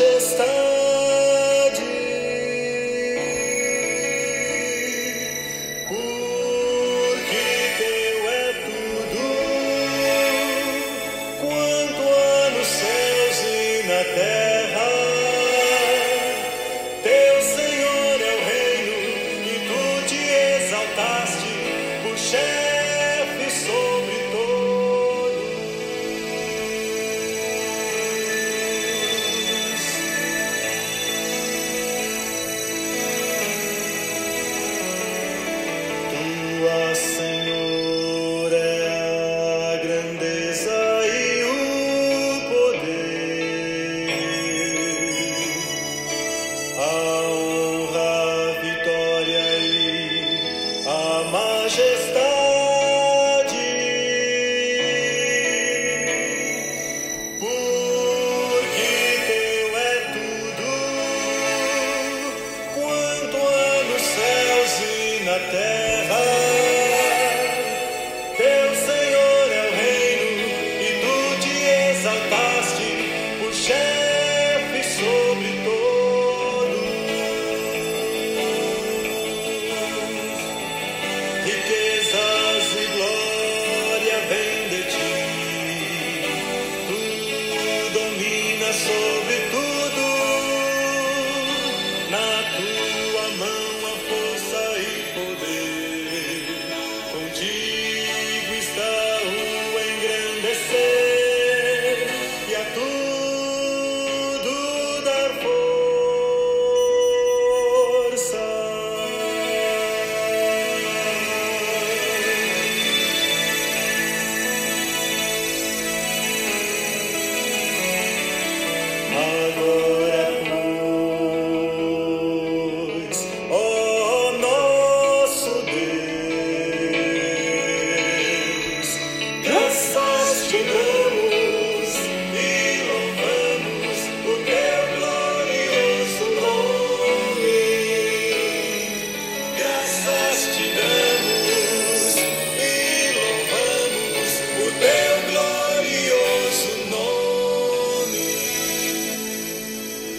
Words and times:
está. 0.00 0.69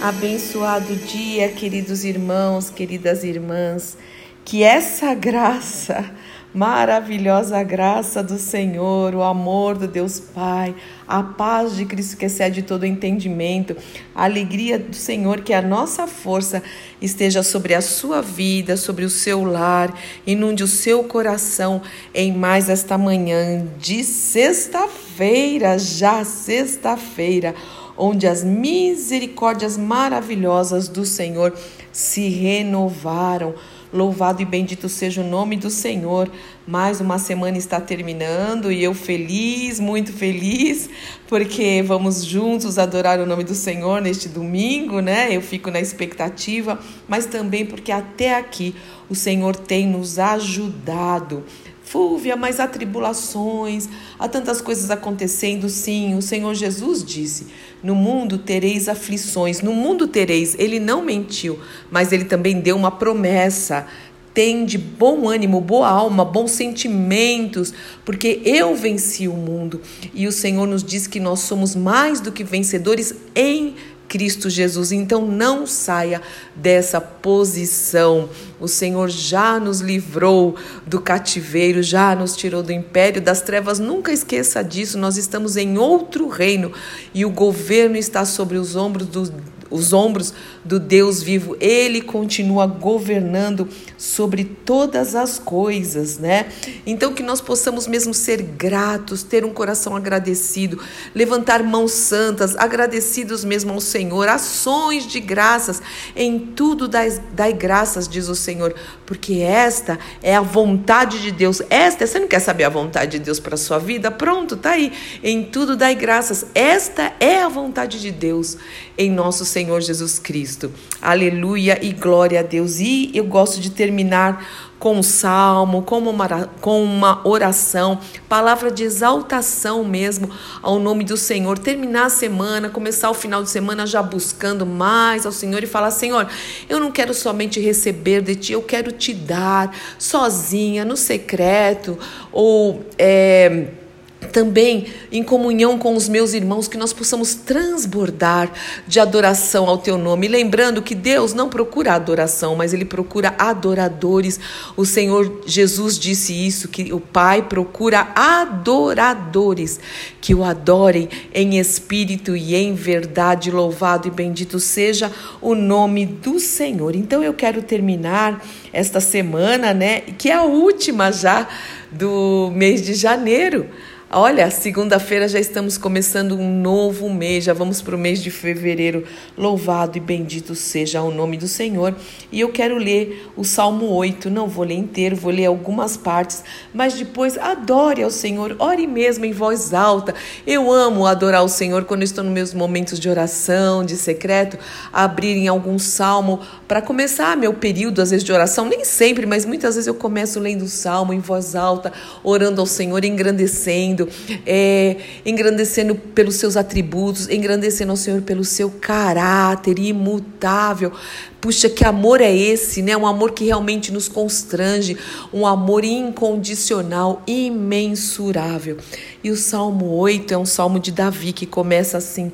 Abençoado 0.01 0.95
dia, 0.95 1.47
queridos 1.49 2.03
irmãos, 2.03 2.71
queridas 2.71 3.23
irmãs. 3.23 3.95
Que 4.43 4.63
essa 4.63 5.13
graça, 5.13 6.09
maravilhosa 6.51 7.61
graça 7.61 8.23
do 8.23 8.39
Senhor, 8.39 9.13
o 9.13 9.21
amor 9.21 9.77
do 9.77 9.87
Deus 9.87 10.19
Pai, 10.19 10.73
a 11.07 11.21
paz 11.21 11.75
de 11.75 11.85
Cristo 11.85 12.17
que 12.17 12.25
excede 12.25 12.63
todo 12.63 12.83
entendimento, 12.83 13.77
a 14.15 14.23
alegria 14.23 14.79
do 14.79 14.95
Senhor, 14.95 15.41
que 15.41 15.53
a 15.53 15.61
nossa 15.61 16.07
força 16.07 16.63
esteja 16.99 17.43
sobre 17.43 17.75
a 17.75 17.81
sua 17.81 18.23
vida, 18.23 18.77
sobre 18.77 19.05
o 19.05 19.09
seu 19.09 19.43
lar, 19.43 19.93
inunde 20.25 20.63
o 20.63 20.67
seu 20.67 21.03
coração 21.03 21.79
em 22.11 22.33
mais 22.33 22.69
esta 22.69 22.97
manhã 22.97 23.67
de 23.77 24.03
sexta-feira, 24.03 25.77
já 25.77 26.25
sexta-feira 26.25 27.53
onde 28.01 28.25
as 28.25 28.43
misericórdias 28.43 29.77
maravilhosas 29.77 30.87
do 30.87 31.05
Senhor 31.05 31.53
se 31.91 32.29
renovaram. 32.29 33.53
Louvado 33.93 34.41
e 34.41 34.45
bendito 34.45 34.89
seja 34.89 35.21
o 35.21 35.27
nome 35.27 35.55
do 35.55 35.69
Senhor. 35.69 36.27
Mais 36.65 36.99
uma 36.99 37.19
semana 37.19 37.59
está 37.59 37.79
terminando 37.79 38.71
e 38.71 38.83
eu 38.83 38.95
feliz, 38.95 39.79
muito 39.79 40.11
feliz, 40.11 40.89
porque 41.31 41.81
vamos 41.81 42.25
juntos 42.25 42.77
adorar 42.77 43.17
o 43.21 43.25
nome 43.25 43.45
do 43.45 43.55
Senhor 43.55 44.01
neste 44.01 44.27
domingo, 44.27 44.99
né? 44.99 45.33
Eu 45.33 45.41
fico 45.41 45.71
na 45.71 45.79
expectativa, 45.79 46.77
mas 47.07 47.25
também 47.25 47.65
porque 47.65 47.89
até 47.89 48.35
aqui 48.35 48.75
o 49.09 49.15
Senhor 49.15 49.55
tem 49.55 49.87
nos 49.87 50.19
ajudado. 50.19 51.45
Fúvia, 51.85 52.35
mas 52.35 52.59
há 52.59 52.67
tribulações, 52.67 53.87
há 54.19 54.27
tantas 54.27 54.59
coisas 54.59 54.91
acontecendo. 54.91 55.69
Sim, 55.69 56.15
o 56.15 56.21
Senhor 56.21 56.53
Jesus 56.53 57.01
disse: 57.01 57.47
No 57.81 57.95
mundo 57.95 58.37
tereis 58.37 58.89
aflições. 58.89 59.61
No 59.61 59.71
mundo 59.71 60.09
tereis. 60.09 60.53
Ele 60.59 60.81
não 60.81 61.01
mentiu, 61.01 61.57
mas 61.89 62.11
ele 62.11 62.25
também 62.25 62.59
deu 62.59 62.75
uma 62.75 62.91
promessa. 62.91 63.87
Tende 64.33 64.77
bom 64.77 65.27
ânimo, 65.27 65.59
boa 65.59 65.89
alma, 65.89 66.23
bons 66.23 66.51
sentimentos, 66.51 67.73
porque 68.05 68.41
eu 68.45 68.75
venci 68.75 69.27
o 69.27 69.33
mundo. 69.33 69.81
E 70.13 70.25
o 70.25 70.31
Senhor 70.31 70.65
nos 70.65 70.83
diz 70.83 71.05
que 71.05 71.19
nós 71.19 71.41
somos 71.41 71.75
mais 71.75 72.21
do 72.21 72.31
que 72.31 72.43
vencedores 72.43 73.13
em 73.35 73.75
Cristo 74.11 74.49
Jesus. 74.49 74.91
Então 74.91 75.25
não 75.25 75.65
saia 75.65 76.21
dessa 76.53 76.99
posição. 76.99 78.29
O 78.59 78.67
Senhor 78.67 79.09
já 79.09 79.57
nos 79.57 79.79
livrou 79.79 80.57
do 80.85 80.99
cativeiro, 80.99 81.81
já 81.81 82.13
nos 82.13 82.35
tirou 82.35 82.61
do 82.61 82.73
império 82.73 83.21
das 83.21 83.41
trevas. 83.41 83.79
Nunca 83.79 84.11
esqueça 84.11 84.61
disso. 84.61 84.97
Nós 84.97 85.15
estamos 85.15 85.55
em 85.55 85.77
outro 85.77 86.27
reino 86.27 86.73
e 87.13 87.23
o 87.23 87.29
governo 87.29 87.95
está 87.95 88.25
sobre 88.25 88.57
os 88.57 88.75
ombros 88.75 89.07
do 89.07 89.31
os 89.71 89.93
ombros 89.93 90.33
do 90.63 90.79
Deus 90.79 91.23
vivo. 91.23 91.55
Ele 91.59 92.01
continua 92.01 92.67
governando 92.67 93.67
sobre 93.97 94.43
todas 94.43 95.15
as 95.15 95.39
coisas, 95.39 96.17
né? 96.19 96.47
Então 96.85 97.13
que 97.13 97.23
nós 97.23 97.39
possamos 97.39 97.87
mesmo 97.87 98.13
ser 98.13 98.41
gratos, 98.41 99.23
ter 99.23 99.45
um 99.45 99.53
coração 99.53 99.95
agradecido, 99.95 100.79
levantar 101.15 101.63
mãos 101.63 101.93
santas, 101.93 102.55
agradecidos 102.57 103.45
mesmo 103.45 103.71
ao 103.71 103.81
Senhor, 103.81 104.27
ações 104.27 105.07
de 105.07 105.19
graças, 105.19 105.81
em 106.15 106.37
tudo 106.37 106.87
dai, 106.87 107.53
graças, 107.53 108.07
diz 108.07 108.27
o 108.27 108.35
Senhor, 108.35 108.75
porque 109.05 109.35
esta 109.35 109.97
é 110.21 110.35
a 110.35 110.41
vontade 110.41 111.21
de 111.21 111.31
Deus. 111.31 111.61
Esta, 111.69 112.05
você 112.05 112.19
não 112.19 112.27
quer 112.27 112.39
saber 112.39 112.65
a 112.65 112.69
vontade 112.69 113.11
de 113.11 113.19
Deus 113.19 113.39
para 113.39 113.55
sua 113.55 113.79
vida? 113.79 114.11
Pronto, 114.11 114.57
tá 114.57 114.71
aí. 114.71 114.91
Em 115.23 115.43
tudo 115.43 115.77
dai 115.77 115.95
graças. 115.95 116.45
Esta 116.53 117.13
é 117.19 117.41
a 117.41 117.47
vontade 117.47 118.01
de 118.01 118.11
Deus 118.11 118.57
em 118.97 119.09
nosso 119.09 119.45
Senhor 119.45 119.60
Jesus 119.81 120.17
Cristo. 120.17 120.71
Aleluia 121.01 121.77
e 121.81 121.91
glória 121.91 122.39
a 122.39 122.43
Deus. 122.43 122.79
E 122.79 123.11
eu 123.13 123.25
gosto 123.25 123.59
de 123.59 123.69
terminar 123.69 124.71
com 124.81 124.97
um 124.97 125.03
salmo, 125.03 125.83
com 125.83 125.99
uma, 125.99 126.27
com 126.59 126.83
uma 126.83 127.21
oração, 127.23 127.99
palavra 128.27 128.71
de 128.71 128.83
exaltação 128.83 129.83
mesmo 129.83 130.27
ao 130.59 130.79
nome 130.79 131.03
do 131.03 131.15
Senhor. 131.15 131.59
Terminar 131.59 132.07
a 132.07 132.09
semana, 132.09 132.67
começar 132.67 133.11
o 133.11 133.13
final 133.13 133.43
de 133.43 133.49
semana 133.51 133.85
já 133.85 134.01
buscando 134.01 134.65
mais 134.65 135.23
ao 135.23 135.31
Senhor 135.31 135.63
e 135.63 135.67
falar: 135.67 135.91
Senhor, 135.91 136.27
eu 136.67 136.79
não 136.79 136.91
quero 136.91 137.13
somente 137.13 137.59
receber 137.59 138.21
de 138.21 138.35
Ti, 138.35 138.53
eu 138.53 138.63
quero 138.63 138.91
te 138.91 139.13
dar 139.13 139.71
sozinha, 139.99 140.83
no 140.83 140.97
secreto, 140.97 141.97
ou. 142.31 142.83
É, 142.97 143.80
também 144.27 144.87
em 145.11 145.23
comunhão 145.23 145.77
com 145.77 145.95
os 145.95 146.07
meus 146.07 146.33
irmãos, 146.33 146.67
que 146.67 146.77
nós 146.77 146.93
possamos 146.93 147.33
transbordar 147.33 148.51
de 148.87 148.99
adoração 148.99 149.67
ao 149.67 149.77
teu 149.77 149.97
nome. 149.97 150.27
Lembrando 150.27 150.81
que 150.81 150.95
Deus 150.95 151.33
não 151.33 151.49
procura 151.49 151.93
adoração, 151.93 152.55
mas 152.55 152.73
ele 152.73 152.85
procura 152.85 153.33
adoradores. 153.37 154.39
O 154.77 154.85
Senhor 154.85 155.41
Jesus 155.45 155.97
disse 155.97 156.33
isso, 156.33 156.67
que 156.67 156.93
o 156.93 156.99
Pai 156.99 157.41
procura 157.41 158.07
adoradores 158.15 159.79
que 160.19 160.35
o 160.35 160.43
adorem 160.43 161.09
em 161.33 161.57
espírito 161.59 162.35
e 162.35 162.55
em 162.55 162.73
verdade. 162.73 163.51
Louvado 163.51 164.07
e 164.07 164.11
bendito 164.11 164.59
seja 164.59 165.11
o 165.41 165.55
nome 165.55 166.05
do 166.05 166.39
Senhor. 166.39 166.95
Então 166.95 167.23
eu 167.23 167.33
quero 167.33 167.61
terminar 167.61 168.43
esta 168.71 168.99
semana, 168.99 169.73
né, 169.73 170.01
que 170.01 170.29
é 170.29 170.33
a 170.33 170.43
última 170.43 171.11
já 171.11 171.47
do 171.91 172.51
mês 172.55 172.81
de 172.81 172.93
janeiro 172.93 173.67
Olha, 174.13 174.51
segunda-feira 174.51 175.25
já 175.25 175.39
estamos 175.39 175.77
começando 175.77 176.37
um 176.37 176.59
novo 176.59 177.09
mês, 177.09 177.45
já 177.45 177.53
vamos 177.53 177.81
para 177.81 177.95
o 177.95 177.97
mês 177.97 178.21
de 178.21 178.29
fevereiro. 178.29 179.05
Louvado 179.37 179.97
e 179.97 180.01
bendito 180.01 180.53
seja 180.53 181.01
o 181.01 181.13
nome 181.13 181.37
do 181.37 181.47
Senhor. 181.47 181.95
E 182.29 182.41
eu 182.41 182.49
quero 182.49 182.75
ler 182.77 183.31
o 183.37 183.45
Salmo 183.45 183.85
8, 183.85 184.29
não 184.29 184.49
vou 184.49 184.65
ler 184.65 184.73
inteiro, 184.73 185.15
vou 185.15 185.31
ler 185.31 185.45
algumas 185.45 185.95
partes, 185.95 186.43
mas 186.73 186.93
depois 186.93 187.37
adore 187.37 188.03
ao 188.03 188.11
Senhor, 188.11 188.53
ore 188.59 188.85
mesmo 188.85 189.23
em 189.23 189.31
voz 189.31 189.73
alta. 189.73 190.13
Eu 190.45 190.69
amo 190.69 191.05
adorar 191.05 191.45
o 191.45 191.47
Senhor 191.47 191.85
quando 191.85 192.03
estou 192.03 192.21
nos 192.21 192.33
meus 192.33 192.53
momentos 192.53 192.99
de 192.99 193.07
oração, 193.07 193.81
de 193.81 193.95
secreto, 193.95 194.57
abrir 194.91 195.37
em 195.37 195.47
algum 195.47 195.79
salmo 195.79 196.41
para 196.67 196.81
começar 196.81 197.37
meu 197.37 197.53
período, 197.53 198.01
às 198.01 198.11
vezes, 198.11 198.25
de 198.25 198.33
oração. 198.33 198.65
Nem 198.65 198.83
sempre, 198.83 199.25
mas 199.25 199.45
muitas 199.45 199.75
vezes 199.75 199.87
eu 199.87 199.95
começo 199.95 200.37
lendo 200.37 200.63
o 200.63 200.67
salmo 200.67 201.13
em 201.13 201.19
voz 201.19 201.55
alta, 201.55 201.93
orando 202.25 202.59
ao 202.59 202.67
Senhor, 202.67 203.05
engrandecendo 203.05 204.00
é, 204.45 204.97
engrandecendo 205.25 205.95
pelos 205.95 206.35
seus 206.35 206.55
atributos, 206.55 207.29
engrandecendo 207.29 207.91
ao 207.91 207.97
Senhor 207.97 208.21
pelo 208.21 208.43
seu 208.43 208.69
caráter 208.69 209.79
imutável. 209.79 210.91
Puxa, 211.39 211.69
que 211.69 211.83
amor 211.83 212.21
é 212.21 212.35
esse, 212.35 212.81
né? 212.81 212.95
Um 212.95 213.07
amor 213.07 213.31
que 213.31 213.45
realmente 213.45 213.91
nos 213.91 214.07
constrange, 214.07 214.97
um 215.33 215.45
amor 215.45 215.83
incondicional, 215.83 217.23
imensurável. 217.25 218.77
E 219.23 219.31
o 219.31 219.35
Salmo 219.35 219.95
8 219.95 220.33
é 220.33 220.37
um 220.37 220.45
salmo 220.45 220.79
de 220.79 220.91
Davi 220.91 221.33
que 221.33 221.45
começa 221.45 221.97
assim: 221.97 222.31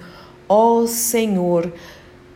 Ó 0.49 0.81
oh 0.81 0.87
Senhor, 0.87 1.71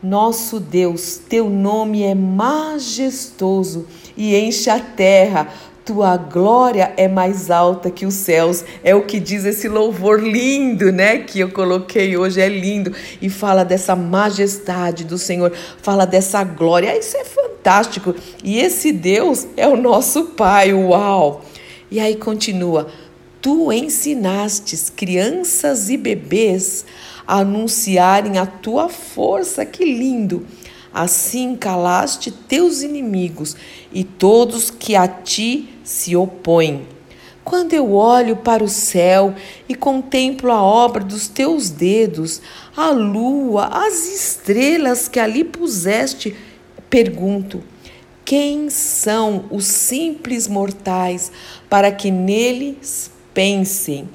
nosso 0.02 0.60
Deus, 0.60 1.22
teu 1.30 1.50
nome 1.50 2.02
é 2.02 2.16
majestoso 2.16 3.86
e 4.18 4.36
enche 4.36 4.70
a 4.70 4.80
terra 4.80 5.48
tua 5.92 6.16
glória 6.16 6.94
é 6.96 7.08
mais 7.08 7.52
alta 7.52 7.92
que 7.92 8.06
os 8.06 8.14
céus. 8.14 8.64
É 8.84 8.96
o 8.96 9.06
que 9.06 9.20
diz 9.20 9.44
esse 9.46 9.68
louvor 9.68 10.22
lindo, 10.22 10.92
né? 10.92 11.20
Que 11.20 11.42
eu 11.42 11.52
coloquei 11.52 12.16
hoje, 12.16 12.40
é 12.40 12.48
lindo. 12.48 12.94
E 13.22 13.30
fala 13.30 13.64
dessa 13.64 13.96
majestade 13.96 15.04
do 15.04 15.18
Senhor, 15.18 15.52
fala 15.82 16.06
dessa 16.06 16.44
glória. 16.44 16.98
Isso 16.98 17.18
é 17.18 17.26
fantástico 17.26 17.52
fantástico. 17.62 18.16
E 18.44 18.58
esse 18.58 18.92
Deus 18.92 19.48
é 19.56 19.68
o 19.68 19.78
nosso 19.78 20.26
Pai, 20.26 20.74
uau! 20.74 21.46
E 21.92 22.00
aí 22.00 22.16
continua: 22.16 22.88
Tu 23.42 23.72
ensinastes 23.72 24.90
crianças 24.90 25.90
e 25.90 25.98
bebês 25.98 26.84
a 27.28 27.40
anunciarem 27.40 28.40
a 28.40 28.46
tua 28.46 28.90
força, 28.90 29.64
que 29.64 29.86
lindo! 29.86 30.46
Assim 30.94 31.56
calaste 31.56 32.32
teus 32.32 32.82
inimigos 32.82 33.56
e 33.94 34.04
todos 34.04 34.70
que 34.70 34.94
a 34.94 35.08
ti 35.08 35.70
se 35.84 36.16
opõem. 36.16 36.88
Quando 37.44 37.74
eu 37.74 37.94
olho 37.94 38.38
para 38.38 38.64
o 38.64 38.70
céu 38.70 39.34
e 39.68 39.74
contemplo 39.74 40.52
a 40.52 40.62
obra 40.62 41.04
dos 41.04 41.28
teus 41.28 41.70
dedos, 41.70 42.42
a 42.78 42.92
lua, 42.92 43.66
as 43.66 44.08
estrelas 44.08 45.08
que 45.08 45.20
ali 45.20 45.44
puseste, 45.44 46.36
pergunto: 46.90 47.64
quem 48.24 48.70
são 48.70 49.46
os 49.50 49.66
simples 49.66 50.48
mortais 50.48 51.32
para 51.70 51.92
que 51.92 52.12
neles 52.12 53.12
pensem? 53.34 54.08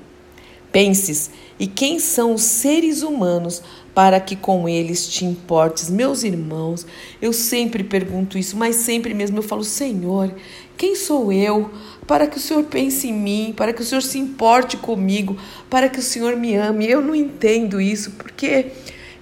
Penses, 0.77 1.31
e 1.59 1.67
quem 1.67 1.99
são 1.99 2.35
os 2.35 2.43
seres 2.43 3.01
humanos 3.01 3.63
para 3.95 4.21
que 4.21 4.37
com 4.37 4.69
eles 4.69 5.09
te 5.09 5.25
importes? 5.25 5.89
Meus 5.89 6.23
irmãos, 6.23 6.87
eu 7.19 7.33
sempre 7.33 7.83
pergunto 7.83 8.37
isso, 8.37 8.59
mas 8.59 8.77
sempre 8.77 9.15
mesmo 9.15 9.39
eu 9.39 9.43
falo: 9.43 9.65
Senhor, 9.65 10.35
quem 10.77 10.95
sou 10.95 11.33
eu 11.33 11.71
para 12.07 12.27
que 12.27 12.37
o 12.37 12.41
Senhor 12.41 12.63
pense 12.65 13.09
em 13.09 13.13
mim, 13.15 13.55
para 13.57 13.73
que 13.73 13.81
o 13.81 13.85
Senhor 13.87 14.03
se 14.03 14.19
importe 14.19 14.77
comigo, 14.77 15.39
para 15.71 15.89
que 15.89 15.99
o 15.99 16.03
Senhor 16.03 16.37
me 16.37 16.55
ame? 16.57 16.87
Eu 16.87 17.01
não 17.01 17.15
entendo 17.15 17.81
isso, 17.81 18.11
porque 18.11 18.67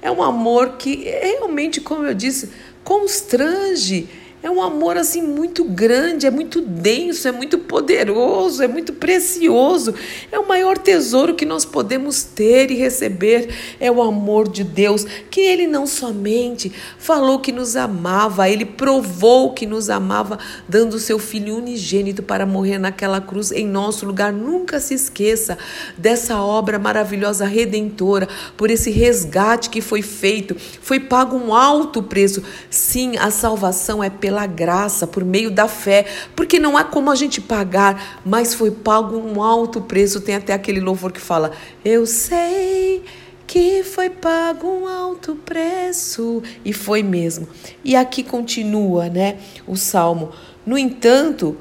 é 0.03 0.11
um 0.11 0.25
amor 0.25 0.71
que 0.71 1.05
realmente, 1.05 1.81
como 1.81 2.05
eu 2.05 2.15
disse, 2.15 2.51
constrange 2.83 4.09
é 4.45 4.51
um 4.51 4.61
amor 4.61 4.99
assim 4.99 5.23
muito 5.23 5.65
grande, 5.65 6.27
é 6.27 6.31
muito 6.31 6.61
denso, 6.61 7.27
é 7.27 7.33
muito 7.33 7.57
poderoso, 7.57 8.63
é 8.63 8.69
muito 8.69 8.93
precioso. 8.93 9.95
É 10.31 10.39
o 10.39 10.47
maior 10.47 10.77
tesouro 10.77 11.35
que 11.35 11.47
nós 11.47 11.65
podemos 11.65 12.25
ter 12.25 12.71
e 12.71 12.75
receber 12.75 13.49
é 13.81 13.91
o 13.91 14.03
amor 14.03 14.47
de 14.47 14.63
Deus, 14.63 15.07
que 15.31 15.41
ele 15.41 15.67
não 15.67 15.87
somente 15.87 16.71
falou 16.99 17.39
que 17.39 17.51
nos 17.51 17.75
amava, 17.75 18.47
ele 18.47 18.67
provou 18.67 19.55
que 19.55 19.65
nos 19.65 19.89
amava, 19.89 20.39
dando 20.69 20.93
o 20.93 21.01
seu 21.01 21.19
filho 21.19 21.57
unigênito 21.57 22.23
para 22.23 22.45
morrer 22.45 22.77
naquela 22.77 23.23
cruz 23.23 23.51
em 23.51 23.67
nosso 23.67 24.05
lugar. 24.05 24.31
Nunca 24.31 24.79
se 24.79 24.93
esqueça 24.93 25.57
dessa 25.97 26.39
obra 26.39 26.79
maravilhosa 26.79 27.47
redentora, 27.47 28.29
por 28.59 28.71
esse 28.71 28.91
resgate 28.91 29.71
que 29.71 29.81
foi 29.81 30.03
feito. 30.03 30.55
Foi 30.83 31.01
pago 31.01 31.35
um 31.35 31.55
alto 31.55 32.03
preço. 32.03 32.43
Sim, 32.69 33.17
a 33.17 33.31
salvação 33.31 34.05
é 34.05 34.11
pela 34.11 34.34
pela 34.35 34.47
graça, 34.47 35.07
por 35.07 35.25
meio 35.25 35.49
da 35.49 35.69
fé, 35.69 36.05
porque 36.35 36.59
não 36.59 36.77
há 36.77 36.83
como 36.83 37.09
a 37.09 37.15
gente 37.15 37.41
pagar, 37.41 38.21
mas 38.25 38.53
foi 38.53 38.73
pago 38.73 39.17
um 39.17 39.41
alto 39.41 39.81
preço. 39.81 40.21
Tem 40.21 40.35
até 40.35 40.53
aquele 40.53 40.81
louvor 40.81 41.13
que 41.13 41.21
fala: 41.21 41.53
Eu 41.85 42.05
sei 42.05 43.05
que 43.47 43.85
foi 43.85 44.11
pago 44.11 44.67
um 44.67 44.89
alto 44.89 45.37
preço. 45.37 46.43
E 46.65 46.73
foi 46.73 47.03
mesmo. 47.03 47.47
E 47.85 47.95
aqui 47.95 48.25
continua, 48.25 49.09
né, 49.09 49.37
o 49.69 49.77
salmo. 49.77 50.31
No 50.67 50.77
entanto, 50.77 51.57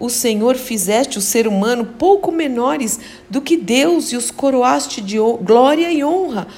o 0.00 0.08
Senhor 0.08 0.56
fizeste 0.56 1.18
o 1.18 1.20
ser 1.20 1.46
humano 1.46 1.84
pouco 1.98 2.32
menores 2.32 2.98
do 3.28 3.42
que 3.42 3.56
Deus 3.56 4.12
e 4.12 4.16
os 4.16 4.30
coroaste 4.30 5.02
de 5.02 5.18
glória 5.42 5.92
e 5.92 6.02
honra 6.02 6.48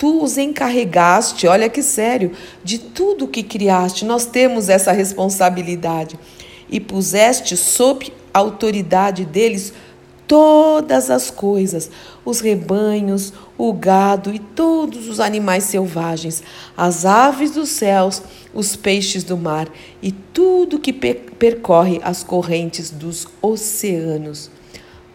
tu 0.00 0.24
os 0.24 0.38
encarregaste, 0.38 1.46
olha 1.46 1.68
que 1.68 1.82
sério, 1.82 2.32
de 2.64 2.78
tudo 2.78 3.28
que 3.28 3.42
criaste. 3.42 4.06
Nós 4.06 4.24
temos 4.24 4.70
essa 4.70 4.92
responsabilidade. 4.92 6.18
E 6.70 6.80
puseste 6.80 7.54
sob 7.54 8.10
autoridade 8.32 9.26
deles 9.26 9.74
todas 10.26 11.10
as 11.10 11.30
coisas, 11.30 11.90
os 12.24 12.40
rebanhos, 12.40 13.34
o 13.58 13.74
gado 13.74 14.32
e 14.32 14.38
todos 14.38 15.06
os 15.06 15.20
animais 15.20 15.64
selvagens, 15.64 16.42
as 16.74 17.04
aves 17.04 17.50
dos 17.50 17.68
céus, 17.68 18.22
os 18.54 18.74
peixes 18.74 19.22
do 19.22 19.36
mar 19.36 19.68
e 20.00 20.12
tudo 20.12 20.78
que 20.78 20.94
percorre 20.94 22.00
as 22.02 22.22
correntes 22.22 22.88
dos 22.88 23.26
oceanos. 23.42 24.50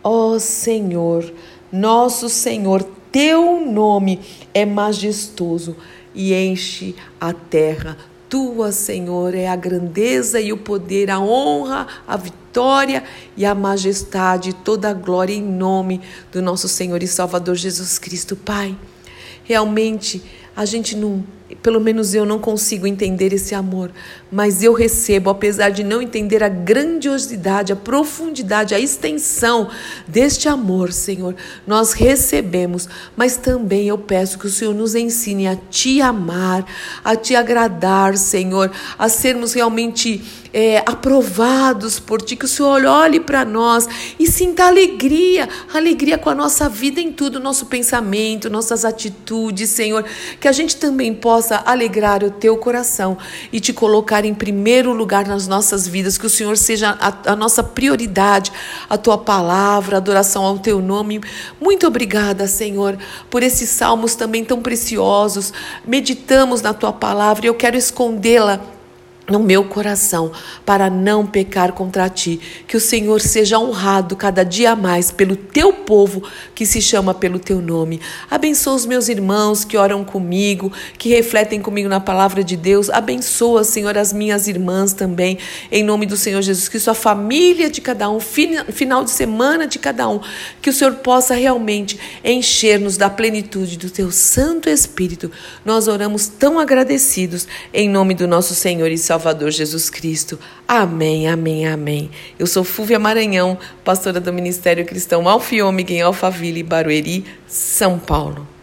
Ó 0.04 0.34
oh, 0.34 0.40
Senhor, 0.40 1.34
nosso 1.72 2.30
Senhor, 2.30 2.88
teu 3.16 3.66
nome 3.66 4.20
é 4.54 4.66
majestoso 4.66 5.78
e 6.14 6.34
enche 6.34 6.94
a 7.18 7.32
terra. 7.32 7.98
Tua, 8.28 8.74
Senhor, 8.74 9.34
é 9.34 9.48
a 9.48 9.56
grandeza 9.56 10.42
e 10.42 10.52
o 10.52 10.58
poder, 10.58 11.10
a 11.10 11.18
honra, 11.18 11.88
a 12.06 12.18
vitória 12.18 13.06
e 13.38 13.46
a 13.46 13.56
majestade, 13.56 14.52
toda 14.52 14.90
a 14.90 14.94
glória 14.94 15.34
em 15.34 15.42
nome 15.42 16.02
do 16.30 16.42
nosso 16.42 16.68
Senhor 16.68 17.02
e 17.02 17.08
Salvador 17.08 17.56
Jesus 17.56 17.98
Cristo, 17.98 18.36
Pai. 18.36 18.78
Realmente, 19.46 20.22
a 20.54 20.66
gente 20.66 20.94
não 20.94 21.24
pelo 21.62 21.80
menos 21.80 22.16
eu 22.16 22.26
não 22.26 22.40
consigo 22.40 22.88
entender 22.88 23.32
esse 23.32 23.54
amor, 23.54 23.92
mas 24.32 24.64
eu 24.64 24.74
recebo, 24.74 25.30
apesar 25.30 25.70
de 25.70 25.84
não 25.84 26.02
entender 26.02 26.44
a 26.44 26.50
grandiosidade, 26.50 27.72
a 27.72 27.76
profundidade, 27.76 28.74
a 28.74 28.80
extensão 28.80 29.70
deste 30.08 30.50
amor, 30.50 30.92
Senhor. 30.92 31.36
Nós 31.68 31.94
recebemos, 31.94 32.90
mas 33.16 33.38
também 33.38 33.88
eu 33.88 33.98
peço 33.98 34.40
que 34.40 34.48
o 34.48 34.50
Senhor 34.50 34.74
nos 34.74 34.96
ensine 34.96 35.48
a 35.48 35.56
te 35.56 36.02
amar, 36.02 36.66
a 37.04 37.16
te 37.16 37.36
agradar, 37.36 38.18
Senhor, 38.18 38.72
a 38.98 39.08
sermos 39.08 39.54
realmente 39.54 40.24
é, 40.56 40.78
aprovados 40.86 42.00
por 42.00 42.22
ti, 42.22 42.38
que 42.38 42.46
o 42.46 42.48
Senhor 42.48 42.86
olhe 42.86 43.20
para 43.20 43.44
nós 43.44 43.90
e 44.18 44.26
sinta 44.26 44.64
alegria, 44.64 45.50
alegria 45.74 46.18
com 46.18 46.30
a 46.30 46.34
nossa 46.34 46.70
vida 46.70 47.02
em 47.02 47.12
tudo, 47.12 47.42
nosso 47.42 47.66
pensamento, 47.66 48.50
nossas 48.50 48.86
atitudes, 48.86 49.70
Senhor, 49.70 50.06
que 50.40 50.48
a 50.48 50.54
gente 50.54 50.78
também 50.78 51.14
possa 51.14 51.62
alegrar 51.66 52.24
o 52.24 52.32
teu 52.32 52.56
coração 52.56 53.18
e 53.52 53.60
te 53.60 53.74
colocar 53.74 54.24
em 54.24 54.34
primeiro 54.34 54.94
lugar 54.94 55.28
nas 55.28 55.46
nossas 55.46 55.86
vidas, 55.86 56.18
que 56.18 56.26
o 56.26 56.30
Senhor 56.30 56.56
seja 56.56 56.98
a, 57.02 57.34
a 57.34 57.36
nossa 57.36 57.62
prioridade, 57.62 58.50
a 58.90 58.98
tua 58.98 59.18
palavra, 59.18 59.98
a 59.98 60.00
adoração 60.00 60.46
ao 60.46 60.58
teu 60.58 60.82
nome. 60.82 61.20
Muito 61.60 61.86
obrigada, 61.86 62.48
Senhor, 62.48 62.98
por 63.30 63.44
esses 63.44 63.68
salmos 63.72 64.16
também 64.16 64.46
tão 64.46 64.62
preciosos. 64.62 65.52
Meditamos 65.86 66.62
na 66.62 66.74
tua 66.74 66.94
palavra 66.94 67.46
e 67.46 67.50
eu 67.50 67.56
quero 67.56 67.76
escondê-la 67.76 68.75
no 69.30 69.40
meu 69.40 69.64
coração 69.66 70.32
para 70.66 70.90
não 70.90 71.26
pecar 71.26 71.74
contra 71.74 72.10
ti. 72.10 72.40
Que 72.68 72.78
o 72.78 72.80
Senhor 72.80 73.22
seja 73.22 73.60
honrado 73.60 74.16
cada 74.16 74.44
dia 74.44 74.76
mais 74.76 75.12
pelo 75.12 75.36
teu 75.36 75.74
povo 75.74 76.24
que 76.54 76.66
se 76.66 76.82
chama 76.82 77.14
pelo 77.14 77.40
teu 77.40 77.62
nome. 77.62 78.00
Abençoa 78.30 78.76
os 78.76 78.86
meus 78.86 79.10
irmãos 79.10 79.64
que 79.64 79.78
oram 79.78 80.04
comigo, 80.04 80.72
que 80.98 81.10
refletem 81.10 81.62
comigo 81.62 81.90
na 81.90 82.00
palavra 82.00 82.44
de 82.44 82.56
Deus. 82.56 82.90
Abençoa, 82.90 83.64
Senhor, 83.64 83.98
as 83.98 84.14
minhas 84.14 84.48
irmãs 84.48 84.94
também, 84.94 85.38
em 85.72 85.84
nome 85.84 86.06
do 86.06 86.16
Senhor 86.16 86.42
Jesus 86.42 86.70
Cristo, 86.70 86.92
a 86.92 86.96
família 86.96 87.70
de 87.70 87.82
cada 87.82 88.10
um, 88.10 88.20
final 88.20 89.04
de 89.04 89.12
semana 89.12 89.68
de 89.68 89.80
cada 89.80 90.08
um. 90.08 90.20
Que 90.62 90.70
o 90.70 90.74
Senhor 90.74 90.94
possa 90.96 91.34
realmente 91.34 92.00
encher-nos 92.24 92.98
da 92.98 93.10
plenitude 93.10 93.78
do 93.78 93.90
teu 93.90 94.12
Santo 94.12 94.70
Espírito. 94.70 95.32
Nós 95.64 95.88
oramos 95.88 96.28
tão 96.28 96.60
agradecidos 96.60 97.48
em 97.74 97.90
nome 97.90 98.14
do 98.14 98.28
nosso 98.28 98.54
Senhor 98.54 98.92
e 98.92 98.98
Salvador. 98.98 99.15
Salvador 99.16 99.50
Jesus 99.50 99.90
Cristo. 99.90 100.38
Amém, 100.68 101.30
amém, 101.30 101.66
amém. 101.66 102.12
Eu 102.38 102.46
sou 102.46 102.66
Fúvia 102.66 103.00
Maranhão, 103.00 103.58
pastora 103.82 104.20
do 104.20 104.34
Ministério 104.34 104.86
Cristão 104.86 105.30
Alfiômega 105.30 105.94
em 105.94 106.02
Alphaville, 106.02 106.62
Barueri, 106.62 107.24
São 107.48 107.98
Paulo. 107.98 108.56